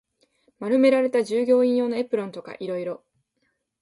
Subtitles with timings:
[0.57, 3.01] 丸められた従業員用のエプロンとか色々